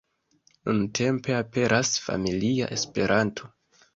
Nuntempe 0.69 1.35
aperas 1.41 1.93
"Familia 2.05 2.73
Esperanto". 2.79 3.53